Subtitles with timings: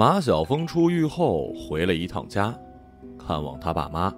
[0.00, 2.58] 马小峰出狱后回了一趟家，
[3.18, 4.10] 看望他爸妈。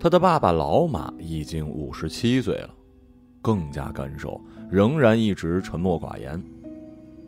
[0.00, 2.70] 他的爸爸老马已经五十七岁了，
[3.40, 6.42] 更加干瘦，仍然一直沉默寡言。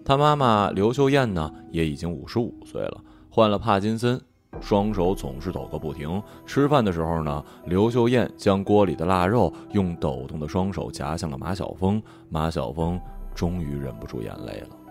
[0.05, 4.21] 他妈妈刘秀燕呢，也已经五十五岁了，患了帕金森，
[4.61, 6.21] 双手总是抖个不停。
[6.45, 13.01] 吃饭的时候呢，刘秀燕将锅里的腊肉用抖动的双手夹向了马小峰，马小峰
[13.33, 14.84] 终于忍不住眼泪了。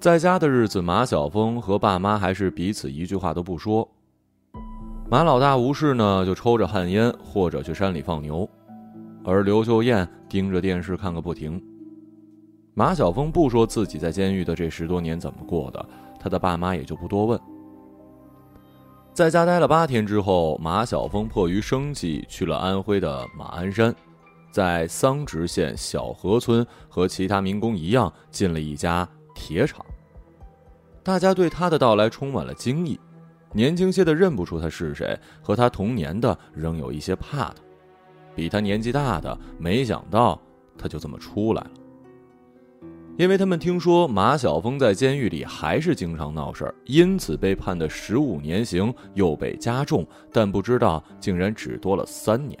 [0.00, 3.86] 在家的日子，马小峰和爸妈还是彼此一句话都不说。
[5.10, 8.48] 马老大无事呢，就抽着旱烟或者去山里放牛，
[9.22, 11.62] 而刘秀燕盯着电视看个不停。
[12.72, 15.86] 马小峰不说自己在监狱的这十多年怎么过的，
[16.18, 17.38] 他的爸妈也就不多问。
[19.12, 23.94] 在家待了八天之后，马小峰迫于生计去了安徽的马鞍山，
[24.50, 29.06] 在桑植县小河村和其他民工一样进了一家
[29.40, 29.84] 铁厂。
[31.02, 33.00] 大家对他的到来充满了惊异。
[33.52, 37.54] 年轻些的认不出他是谁，和他同年的仍有一些怕他，
[38.34, 40.38] 比他年纪大的没想到
[40.78, 41.70] 他就这么出来了。
[43.16, 52.58] 因为他们听说马晓峰在监狱里还是经常闹事儿，因此被判的十五年刑又被加重，但不知道竟然只多了三年。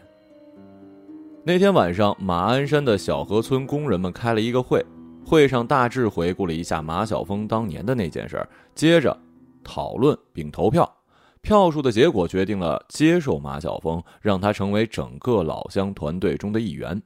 [1.44, 4.84] 那天晚上，马鞍山的小河村工人们开了一个会，
[5.30, 9.16] 会上大致回顾了一下马小峰当年的那件事，接着。
[9.62, 10.96] 讨论并投票，
[11.40, 17.00] 票数的结果决定了接受马小峰，让他成为整个老乡团队中的一员。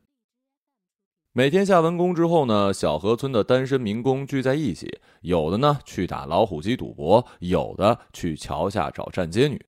[1.33, 9.63] 每天下完工之后呢，小河村的单身民工聚在一起，有的呢去打老虎机赌博，有的去桥下找站街女。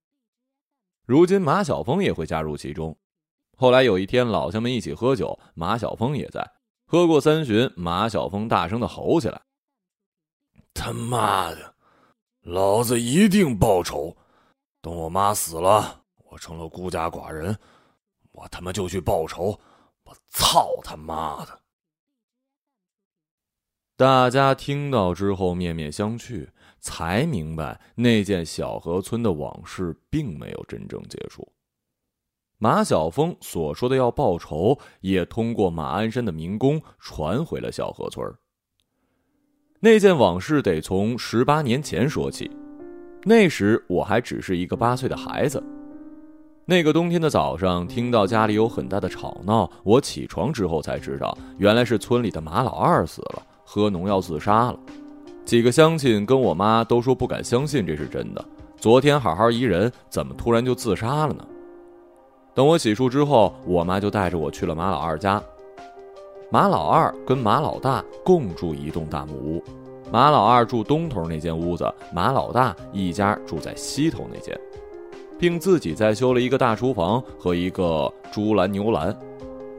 [1.05, 2.97] 如今马小峰也会加入其中。
[3.59, 6.56] 后来有一天，老乡们一起喝酒，马小峰也在。
[6.87, 9.43] 喝过三巡，马晓峰大声的吼起来
[10.73, 11.75] ：“他妈的！”
[12.43, 14.17] 老子一定报仇！
[14.81, 17.59] 等我妈死了，我成了孤家寡人，
[18.31, 19.59] 我他妈就去报仇！
[20.05, 21.61] 我操他妈的！
[23.97, 26.49] 大家听到之后面面相觑，
[26.79, 31.53] 才明白那件小河村的往事并没有真正结束。
[32.59, 38.27] 马晓峰所说的要报仇，也通过马鞍山的民工传回了小河村
[39.81, 42.51] 那件往事得从十八年前说起，
[43.25, 45.63] 那时我还只是一个八岁的孩子。
[46.65, 54.81] 那个冬天的早上，听到家里有很大的吵闹，我起床之后才知道，原来是村里的马老二死了，喝农药自杀了。
[55.45, 58.45] 几个乡亲跟我妈都说不敢相信这是真的。
[58.79, 61.47] 昨天好好一人，怎么突然就自杀了呢？
[62.57, 65.41] 等我洗漱之后，我妈就带着我去了马老二家。
[66.51, 69.63] 马老二跟马老大共住一栋大木屋，
[70.11, 71.85] 马老二住东头那间屋子，
[72.15, 74.59] 马老大一家住在西头那间，
[75.39, 79.15] 并自己再修了一个大厨房和一个猪栏牛栏。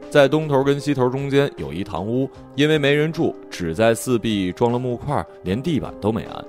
[0.08, 6.44] 在东头跟西头中间有一堂屋，因为没人住，只在四壁装了木块，连地板都没安。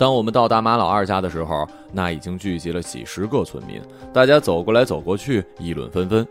[0.00, 3.82] 当我们到达马老二家的时候，那已经聚集了几十个村民，
[4.14, 6.26] 大家走过来走过去，议论纷纷。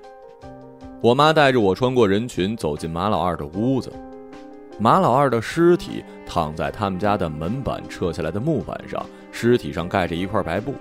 [1.01, 3.93] 我妈带着我穿过人群，走进马老二的屋子。
[4.79, 10.73] 马老二的尸体躺在他们家的门板撤下来的木板上，尸体上盖着一块白布。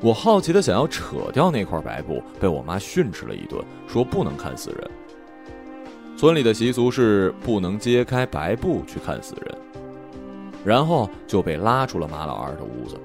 [0.00, 4.90] 我好奇的想要扯掉那块白布，被我妈训斥了一顿，说不能看死人。
[6.16, 9.58] 村里的习俗是不能揭开白布去看死人，
[10.64, 12.98] 然后就被拉出了马老二的屋子。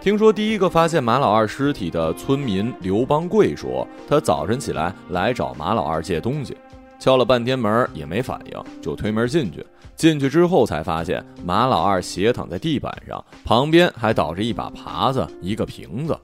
[0.00, 6.56] 听说第一个发现马老二尸体的村民刘邦贵说，他早晨起来来找马老二借东西，
[6.98, 9.66] 敲了半天门也没反应，就推门进去。
[9.96, 16.16] 进去之后才发现马老二斜躺在地板上，旁边还倒着一把耙子、一个瓶子。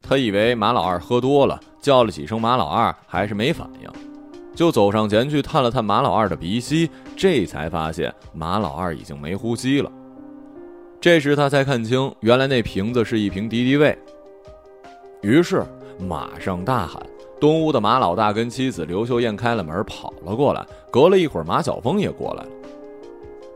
[0.00, 3.90] 他以为马老二喝多了，叫了几声马老二还是没反应，
[4.58, 9.88] 就走上前去探了探马老二的鼻息，这才发现马老二已经没呼吸了。
[11.00, 13.96] 这时他才看清，原来那瓶子是一瓶敌敌畏。
[15.22, 15.64] 于是
[16.00, 17.00] 马上大喊
[17.40, 20.66] ：“东屋的马老大跟妻子刘秀燕开了门，跑了过来。
[20.90, 22.48] 隔了一会儿，马小峰也过来了。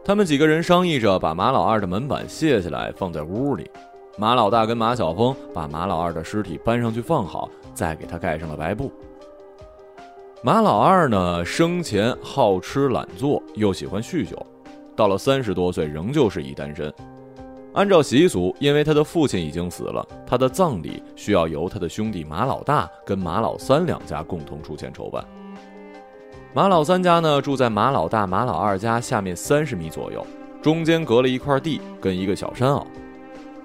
[0.04, 3.68] 他们几个人商议着，把马老二的门板卸下来，放在屋里。
[4.16, 8.92] 马老大跟马小峰把马老二的尸体搬上去放好，再给他盖上了白布。
[10.44, 14.36] 马老二呢，生前好吃懒做，又喜欢酗酒，
[14.96, 16.92] 到了三十多岁，仍旧是一单身。
[17.74, 25.24] 按照习俗，因为他的父亲已经死了，他的葬礼需要由他的兄弟马老大跟马老三两家共同出钱筹办。
[26.52, 30.26] 马老三家呢住在马老大、马老二家下面三十米左右，
[30.60, 32.84] 中间隔了一块地跟一个小山坳。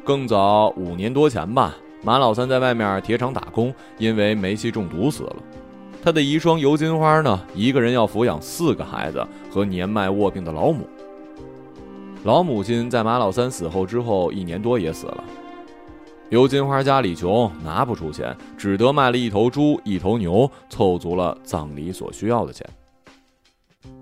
[0.05, 5.35] 更早五年多前吧，马老三在外面铁厂打工，因为煤气中毒死了。
[6.07, 10.87] 他的遗孀尤金花呢，一个人要抚养四个孩子和年迈卧病的老母。
[12.23, 15.21] 老母亲在马老三死后之后一年多也死了。
[16.29, 22.65] 尤金花家里穷，拿不出钱，只得卖了一头猪、一头牛，凑足了葬礼所需要的钱。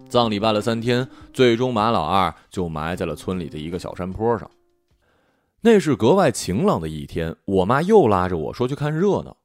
[0.07, 4.47] 葬礼办了三天，最终马老二就埋在了村里的一个小山坡上。
[5.61, 9.35] 那是格外晴朗的一天，我妈又拉着我说去看热闹。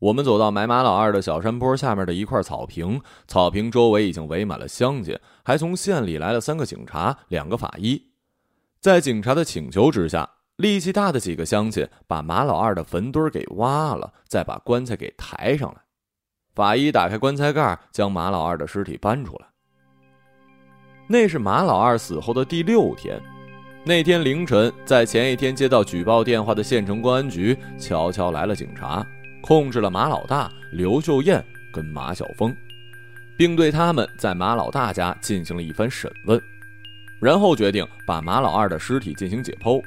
[0.00, 8.00] 我们走到埋马老二的小山坡下面的一块草坪，草坪周围已经围满了乡亲，还从县里来了三个警察、两个法医。
[8.80, 15.80] 在警察的请求之下，力气大的几个乡亲把马老二的坟堆给挖了，再把棺材给抬上来。
[16.54, 19.46] 法医打开棺材盖，将马老二的尸体搬出来。
[21.08, 23.20] 那是马老二死后的第六天。
[23.84, 29.04] 那天凌晨，在前一天接到举报电话的县城公安局悄悄来了警察，
[29.40, 32.54] 控制了马老大、刘秀燕跟马小峰，
[33.36, 36.40] 并对他们在马老大家进行了一番审问，
[37.20, 39.82] 然后决定把马老二的尸体进行解剖。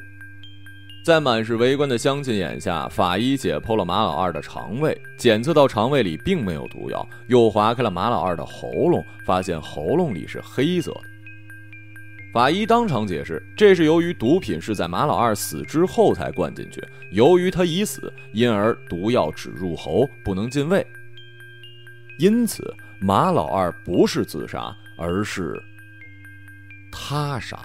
[1.03, 11.10] 在满是围观的乡亲眼下，法医解剖了马老二的肠胃，检测到肠胃里并没有毒药，又划开了马老二的喉咙，发现喉咙里是黑色的。
[12.33, 16.81] 法医当场解释，这是由于毒品是在马老二死之后才灌进去，
[17.11, 20.85] 由于他已死，因而毒药只入喉，不能进胃。
[22.19, 22.63] 因此，
[23.01, 25.61] 马老二不是自杀，而是
[26.89, 27.59] 他杀。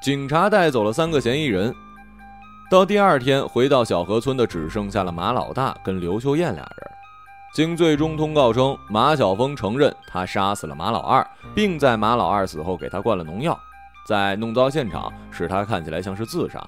[0.00, 1.74] 警察带走了三个嫌疑人。
[2.68, 6.90] 到第二天，回到小河村的只剩下了马老大跟刘秀艳俩人。
[7.54, 11.24] 经最终通告称，马小峰承认他杀死了马老二，
[11.54, 13.56] 并在马老二死后给他灌了农药，
[14.04, 16.60] 在弄糟现场，使他看起来像是自杀。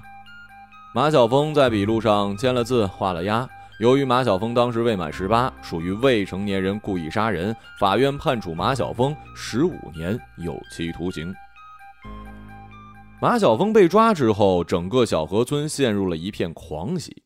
[0.94, 3.46] 马小峰在笔录上签了字，画了押。
[3.80, 11.34] 由于马小峰当时未满十八，属于未成年人故意杀人，法院判处马小峰十五年有期徒刑。
[13.20, 17.24] 马晓峰被抓之后，整个小河村陷入了一片狂喜。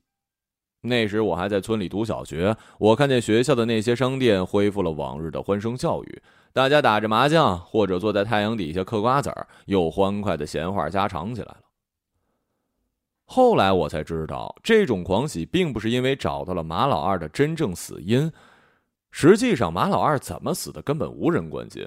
[0.80, 11.60] 那时我还在村里读小学，我看见学校的那些商店恢复了往日的欢声笑语，大家打着麻将或者坐在太阳底下嗑瓜子儿，又欢快的闲话家常起来了。
[13.26, 18.32] 后来我才知道，这种狂喜并不是因为找到了马老二的真正死因，
[19.10, 21.86] 实际上马老二怎么死的根本无人关心。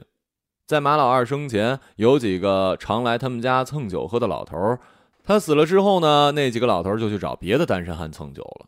[0.68, 4.80] 在马老二生前，有几个常来他们家蹭酒喝的老头儿。
[5.24, 8.66] 他死了之后呢，那几个老头儿就去找别的单身汉蹭酒了。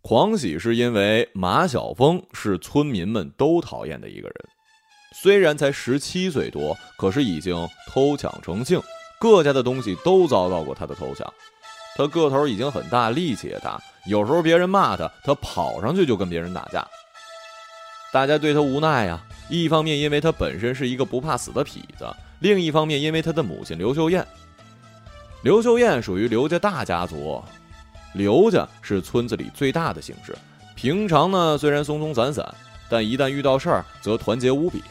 [0.00, 4.34] 狂喜是因为马小峰是村民们都讨厌的一个人，
[5.16, 8.80] 虽然才十七岁多，可是已经偷抢成性，
[9.18, 11.26] 各家的东西都遭到过他的偷抢。
[11.96, 16.86] 他个头已经很大，力气也大，有时候别人骂他，他跑上去就跟别人打架。
[18.12, 19.20] 大家对他无奈呀。
[19.48, 22.06] 一方面，因为他本身是一个不怕死的痞子；
[22.40, 24.26] 另一方面，因为他的母亲刘秀艳。
[25.42, 27.40] 刘秀艳属于刘家大家族，
[28.14, 30.36] 刘家是村子里最大的姓氏。
[30.74, 32.44] 平常呢，虽然松松散散，
[32.88, 34.82] 但一旦遇到事儿，则团结无比。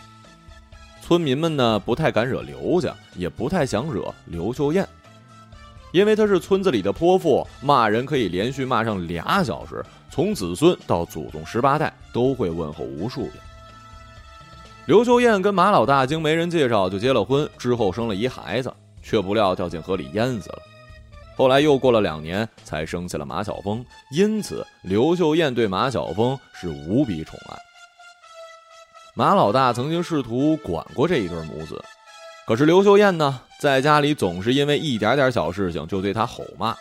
[1.01, 4.87] 村民们呢，不太敢惹刘家，也不太想惹刘秀艳，
[5.95, 13.33] 因为他是村子里的泼妇，骂人可以连续骂上俩小时，从子孙到祖宗十八代都会问候无数遍。
[14.87, 18.69] 刘秀燕跟马老大经媒人介绍就结了婚，之后生了一孩子，
[19.01, 20.59] 却不料掉进河里淹死了。
[21.37, 23.81] 后来又过了两年，才生下了马小峰。
[24.11, 27.57] 因此，刘秀燕对马小峰是无比宠爱。
[29.13, 31.81] 马老大曾经试图管过这一对母子，
[32.45, 36.75] 可是刘秀燕呢，在家里总是因为一点点小事情就对他吼骂，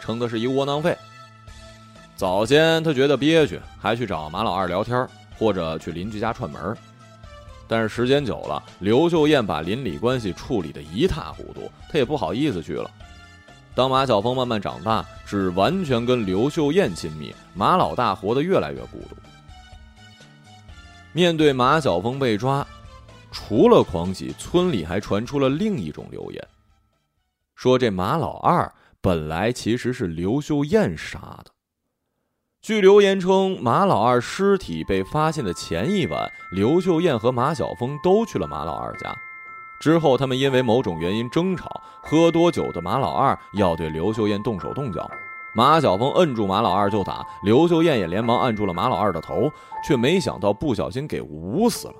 [0.00, 0.96] 称他是一窝囊废。
[2.16, 5.06] 早先他觉得憋屈，还去找马老二聊天，
[5.38, 6.76] 或者去邻居家串门。
[7.68, 12.90] 但是时间久了，刘秀燕把邻里关系处理得一塌糊涂，她也不好意思去了。
[13.72, 19.16] 当马小峰慢慢长大，只完全跟刘秀燕亲密，马老大活得越来越孤独。
[21.12, 22.66] 面对马小峰被抓，
[23.34, 26.48] 除了狂喜，村里还传出了另一种流言，
[27.56, 31.46] 说这马老二本来其实是刘秀燕杀的。
[32.62, 39.12] 据流言称，马老二尸体被发现的前一晚，刘秀燕和马小峰都去了马老二家。
[39.80, 45.10] 之后，他们因为某种原因争吵，喝多酒的马老二要对刘秀燕动手动脚，
[45.56, 49.50] 马小峰摁住马老二就打，刘秀燕也连忙按住了马老二的头，
[49.84, 51.94] 却没想到不小心给捂死了。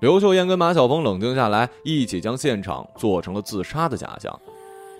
[0.00, 4.40] 刘秀燕跟马小峰冷静下来，一起将现场做成了自杀的假象。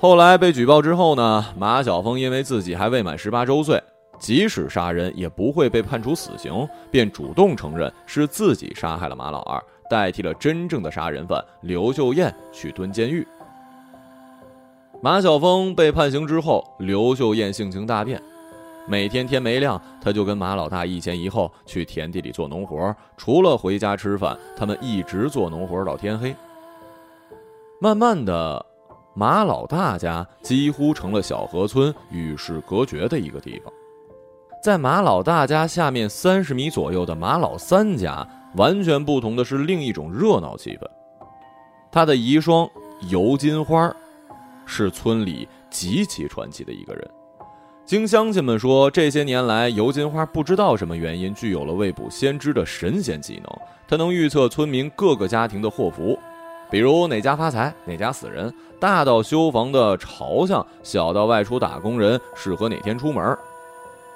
[0.00, 3.80] 后来被举报之后呢，马小峰因为自己还未满十八周岁，
[4.18, 13.24] 即使杀人也不会被判处死刑，便主动承认是自己杀害了马老二，代替了真正的杀人犯刘秀燕去蹲监狱。
[15.00, 18.20] 马小峰被判刑之后，刘秀燕性情大变。
[18.88, 26.34] 每天天没亮，他就跟马老大一前一后去田地里做农活，除了回家吃饭，他们一直做农活到天黑。
[27.80, 28.64] 慢慢的，
[29.14, 33.72] 马老大家几乎成了小河村与世隔绝的一个地方。
[34.64, 38.26] 在马老大家下面三十米左右的马老三家，
[38.56, 40.88] 完全不同的是另一种热闹气氛。
[41.92, 42.68] 他的遗孀
[43.10, 43.94] 尤金花，
[44.64, 47.10] 是村里极其传奇的一个人。
[47.88, 53.44] 经乡亲们说，这些年来，尤金花不知道什么原因具有了未卜先知的神仙技能。
[53.88, 56.18] 她能预测村民各个家庭的祸福，
[56.70, 63.34] 比如哪家发财，哪家死人；大到修房的朝向，小到外出打工人适合哪天出门。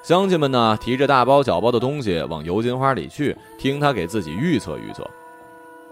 [0.03, 5.03] 乡亲们呢，提着大包小包的东西往尤金花里去，听她给自己预测预测。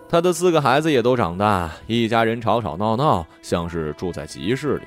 [0.07, 4.83] 她的四个孩子也都长大，一家人吵吵闹闹，像是住在集市里。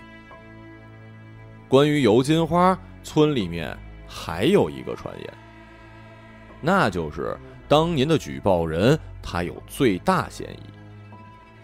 [1.74, 3.76] 关于尤金花，村里面
[4.06, 5.34] 还有一个传言，
[6.60, 10.70] 那就是当年的举报人他有最大嫌疑。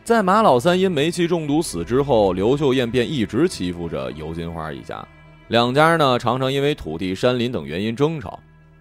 [0.03, 5.07] 在马老三因煤气中毒死之后，刘秀艳便一直欺负着尤金花一家，
[5.47, 8.41] 两家呢常常因为土地、山林等原因争吵，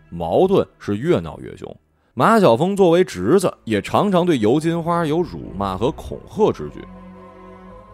[0.09, 1.77] 矛盾是越闹越凶。
[2.15, 6.83] 马晓峰作为侄子，也常常对尤金花有辱骂和恐吓之举。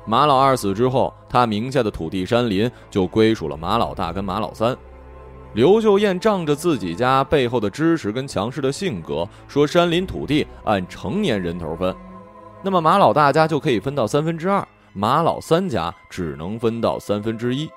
[0.06, 4.76] 马老二死之后，他名下的土地山林就归属了马老大跟马老三。
[5.54, 11.96] 刘秀燕仗着自己家背后的支持跟强势的性格，说山林土地按成年人头分，
[12.62, 17.70] 那么马老大家就可以分到三分之二，马老三家只能分到三分之一。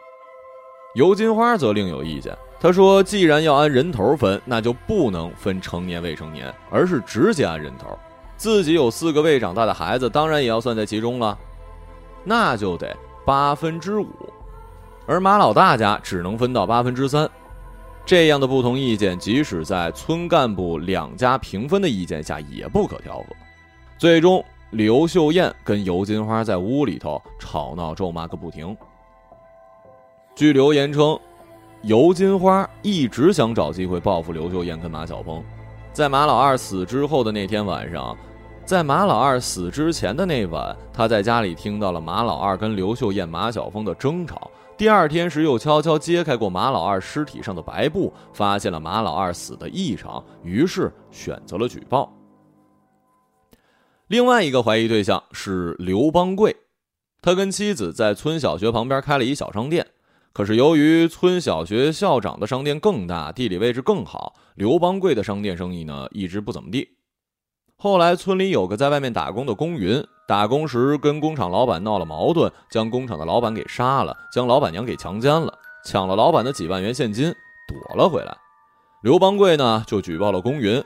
[0.94, 7.96] 尤金花则另有意见，他说：“既然要按人头分，那就不能分成年未成年，而是直接按人头。
[8.36, 11.38] 自己有四个未长大的孩子，当然也要算在其中了。”
[12.28, 12.94] 那就得
[13.24, 14.06] 八分之五，
[15.06, 17.26] 而马老大家只能分到八分之三。
[18.04, 23.24] 这样的不同意见，即使在村干部两家平分的意见下，也不可调和。
[23.96, 28.76] 最终，刘秀燕跟尤金花在屋里头吵闹咒骂个不停。
[30.34, 31.18] 据留言称，
[31.80, 35.42] 尤金花一直想找机会报复刘秀燕跟马小峰。
[35.94, 38.14] 在马老二死之后的那天晚上。
[38.68, 44.50] 在马老二死之前的那晚，他在家里听到了马老二跟刘秀燕、马晓峰的争吵。
[44.76, 52.14] 第二天时，又悄悄揭开过马老二尸体上的白布，发现了马老二死的异常，于是选择了举报。
[54.08, 56.54] 另外一个怀疑对象是刘邦贵，
[57.22, 59.86] 他跟妻子在村小学旁边开了一小商店，
[60.34, 66.97] 可是由于村小学校长的商店更大，地理位置更好，刘邦贵的商店生意呢一直不怎么地。
[67.80, 77.32] 后来，村里有个在外面打工的工云，打工时跟工厂老板闹了矛盾，将工厂的老板给杀了，将老板娘给强奸了，抢了老板的几万元现金，
[77.68, 78.36] 躲了回来。
[79.02, 80.82] 刘邦贵呢，就举报了工云，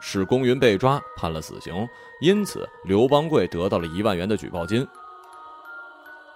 [0.00, 1.74] 使工云被抓，判了死刑。
[2.20, 4.86] 因此，刘邦贵得到了一万元的举报金。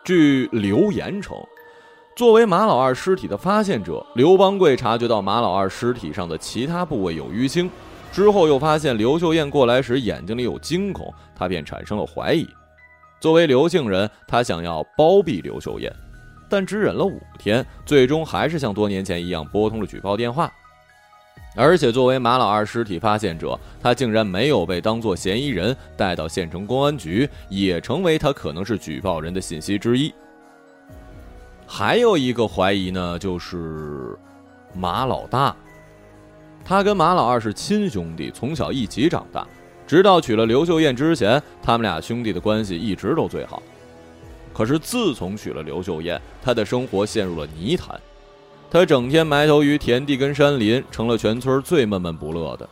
[0.02, 1.36] 据刘言称，
[2.16, 7.70] 作为马老二尸体的发现者，刘邦贵察觉到马老二尸体上的其他部位有淤青。
[8.12, 12.46] 之后又发现刘秀燕过来时眼睛里有惊恐，他便产生了怀疑。
[13.18, 15.90] 作为刘姓人，他想要包庇刘秀燕，
[16.46, 20.52] 但只忍了五天，最终还是像多年前一样拨通了举报电话。
[21.56, 30.12] 而且作为马老二尸体发现者，他竟然没有被当作嫌疑人带到县城公安局，也成为他可能是举报人的信息之一。
[31.66, 34.18] 还有一个怀疑呢，就是
[34.74, 35.56] 马老大。
[36.64, 39.46] 他跟马老二是亲兄弟，从小一起长大，
[39.86, 43.62] 直到娶了刘秀燕之前，他们俩兄弟的关系一直都最好。
[44.52, 47.98] 可是自从娶了刘秀燕，他的生活陷入了泥潭，
[48.70, 52.68] 他整天埋头于田地跟山林，成了全村最闷闷不乐的。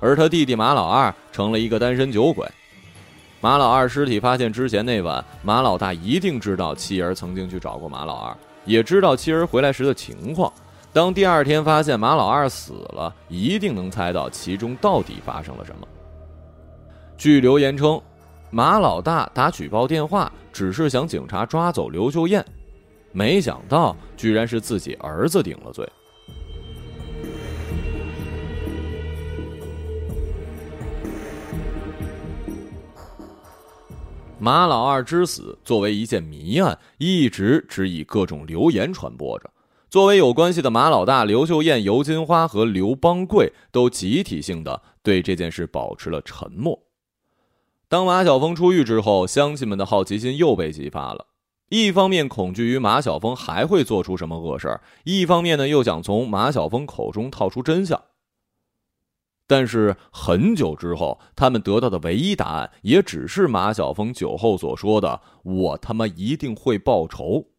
[0.00, 2.46] 而他弟弟马老二成了一个单身酒鬼。
[3.40, 10.52] 马老二尸体发现之前那晚，马老大一定知道妻儿曾经去找过马老二，也知道妻儿回来时的情况。
[10.94, 15.88] 当第二天发现马老二死了，一定能猜到其中到底发生了什么。
[17.18, 18.00] 据留言称，
[18.48, 22.44] 马老大打举报电话只是想警察抓走刘秀艳，
[23.10, 25.84] 没想到居然是自己儿子顶了罪。
[34.38, 39.50] 马老二之死作为一件谜案，一直只以各种流言传播着。
[39.94, 46.82] 作为有关系的马老大刘秀燕、尤金花和刘邦贵都集体性的对这件事保持了沉默。
[47.86, 51.28] 当马小峰出狱之后，乡亲们的好奇心又被激发了。
[51.68, 58.02] 一方面恐惧于马小峰还会做出什么恶事儿，一方面呢又想从马小峰口中套出真相。
[59.46, 67.50] 但是很久之后，他们得到的唯一答案也只是马小峰酒后所说的：“我他妈一定会报仇。”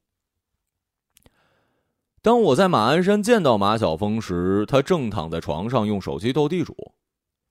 [2.25, 6.75] 当我在马鞍山见到马小峰时，他正躺在床上用手机斗地主，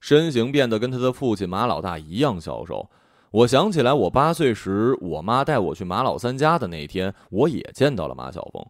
[0.00, 2.90] 身形变得跟他的父亲马老大一样消瘦。
[3.30, 8.66] 我想起来，我八岁时，我妈带我去马老三家的那天，我也见到了马小峰。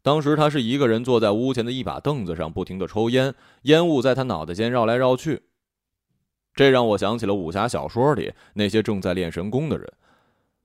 [0.00, 5.42] 当时他是一个人坐在屋前的一把凳子上，不停的抽烟，烟雾在他脑袋间绕来绕去。
[6.54, 9.92] 这让我想起了武侠小说里那些正在练神功的人。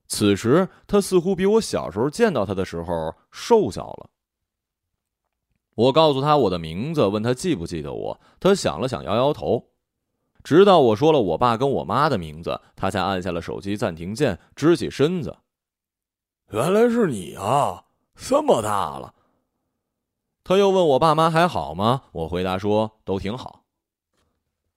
[0.07, 4.09] 此时他似乎比我小时候见到他的时候瘦小了。
[5.75, 8.19] 我告诉他我的名字，问他记不记得我。
[8.39, 9.69] 他想了想，摇摇头。
[10.43, 15.35] 直到我说了我爸跟我妈的名字，他才按下了手机暂停键，直起身子。
[16.51, 17.85] 原来是你啊！
[18.15, 19.15] 这么大了。
[20.43, 22.03] 他又问我爸妈还好吗？
[22.11, 23.63] 我回答说都挺好。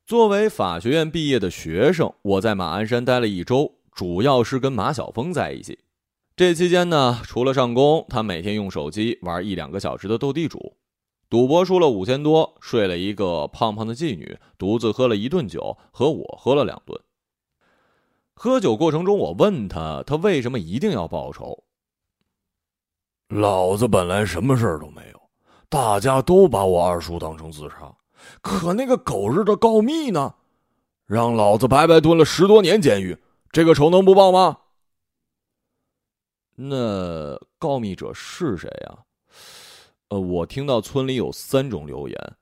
[0.06, 5.80] 作为法学院毕业的学生，我在马鞍山待了一周，主要是跟马小峰在一起。
[6.36, 10.75] 这期间呢，除了上工，他每天用手机玩一两个小时的斗地主。
[11.28, 17.00] 赌博输了五千多，睡了一个胖胖的妓女，独自喝了一顿酒，和我喝了两顿。
[18.34, 21.64] 喝酒过程中，我问他，他为什么一定要报仇？
[23.28, 25.20] 老子本来什么事儿都没有，
[25.68, 27.96] 大家都把我二叔当成自杀，
[28.40, 30.34] 可那个狗日的告密呢，
[31.06, 33.18] 让老子白白蹲了十多年监狱，
[33.50, 34.58] 这个仇能不报吗？
[36.54, 39.05] 那告密者是谁呀？
[40.08, 42.36] 呃，我听到村里有三种流言。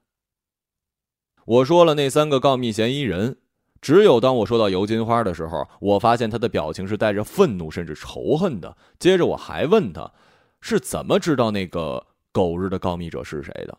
[1.47, 3.39] 我说了那三个告密嫌疑人，
[3.81, 8.77] 只有当我说到尤金花的时候，我发现他的表情是带着愤怒甚至仇恨的。
[8.99, 10.13] 接着我还问他，
[10.61, 13.79] 是怎么知道那个狗日的告密者是谁的？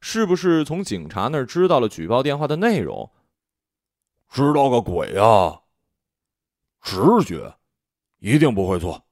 [0.00, 3.10] 是不是从警察那儿知道了举报电话的内容？
[4.30, 5.62] 知道个鬼啊！
[6.82, 7.54] 直觉，
[8.18, 9.03] 一定不会错。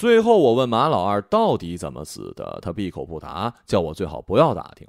[0.00, 4.88] 最后，我问马老二到底怎么死的，他闭口不答，叫我最好不要打听。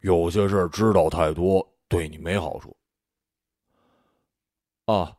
[0.00, 2.76] 有些事知道太多，对你没好处。
[4.84, 5.16] 哦，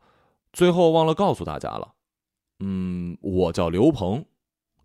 [0.52, 1.92] 最后忘了告诉大家了，
[2.60, 4.24] 嗯，我叫刘鹏，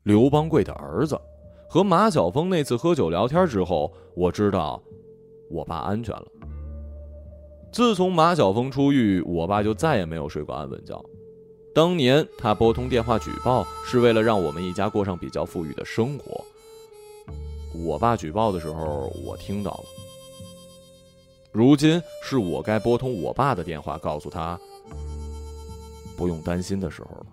[0.02, 1.16] 刘邦贵的儿子。
[1.70, 4.82] 和马小峰那次喝酒聊天之后，我知道
[5.52, 6.26] 我爸安全了。
[7.72, 11.00] 自从马小峰出狱，我爸就再也没有睡过安稳觉。
[11.74, 16.44] 当年他拨通电话举报，是为了让我们一家过上比较富裕的生活。
[17.74, 19.86] 我爸举报的时候，我听到了。
[21.52, 24.60] 如今是我该拨通我爸的电话，告诉他
[26.16, 27.26] 不用担心的时候了。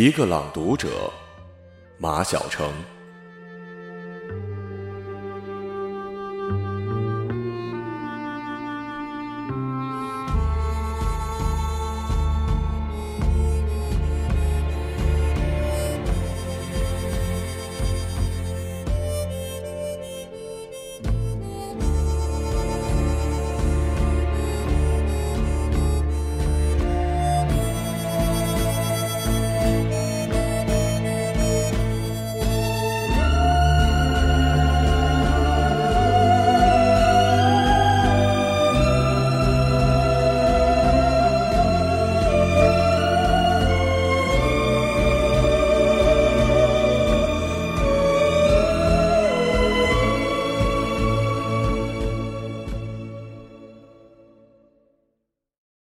[0.00, 1.12] 一个朗读者，
[1.98, 2.72] 马晓成。